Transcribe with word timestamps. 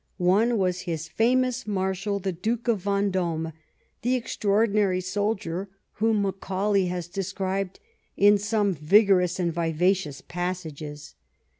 One 0.17 0.57
was 0.57 0.81
his 0.89 1.07
famous 1.07 1.67
marshal, 1.67 2.17
the 2.17 2.31
Duke 2.31 2.67
of 2.67 2.85
Yendome, 2.85 3.53
the 4.01 4.15
extraordinary 4.15 4.99
soldier 4.99 5.69
whom 5.91 6.23
Macaulay 6.23 6.87
has 6.87 7.07
de 7.07 7.21
scribed 7.21 7.79
in 8.17 8.39
some 8.39 8.73
vigorous 8.73 9.39
and 9.39 9.53
vivacious 9.53 10.21
passages. 10.21 11.13